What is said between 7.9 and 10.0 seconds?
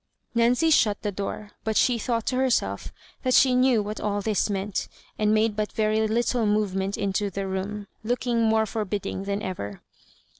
look ing more forbidding than ever.